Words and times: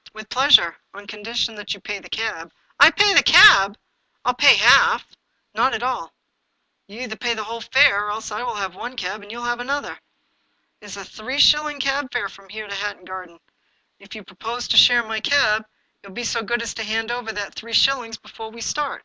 "With 0.14 0.28
pleasure, 0.30 0.76
on 0.94 1.06
condition 1.06 1.54
that 1.54 1.72
you 1.72 1.78
pay 1.78 2.00
the 2.00 2.08
cab."" 2.10 2.52
I 2.80 2.90
pay 2.90 3.14
the 3.14 3.22
cab! 3.22 3.78
I 4.24 4.30
will 4.30 4.34
pay 4.34 4.56
half."" 4.56 5.14
Not 5.54 5.74
at 5.74 5.84
all. 5.84 6.12
You 6.88 6.96
will 6.96 7.04
either 7.04 7.14
pay 7.14 7.34
the 7.34 7.44
whole 7.44 7.60
fare, 7.60 8.04
or 8.06 8.10
else 8.10 8.32
I 8.32 8.42
will 8.42 8.56
have 8.56 8.74
one 8.74 8.96
cab 8.96 9.22
and 9.22 9.30
you 9.30 9.38
shall 9.38 9.44
have 9.44 9.60
another. 9.60 9.92
It 10.80 10.86
is 10.86 10.96
a 10.96 11.04
three 11.04 11.38
shilling 11.38 11.78
cab 11.78 12.12
fare 12.12 12.28
from 12.28 12.48
here 12.48 12.66
to 12.66 12.74
Hatton 12.74 13.04
Garden. 13.04 13.38
If 14.00 14.16
you 14.16 14.24
propose 14.24 14.66
to 14.66 14.76
share 14.76 15.04
my 15.04 15.20
cab, 15.20 15.64
you 16.02 16.08
will 16.08 16.14
be 16.16 16.24
so 16.24 16.42
good 16.42 16.62
as 16.62 16.74
to 16.74 16.82
hand 16.82 17.12
over 17.12 17.30
that 17.30 17.54
three 17.54 17.72
shillings 17.72 18.16
before 18.16 18.50
we 18.50 18.62
start." 18.62 19.04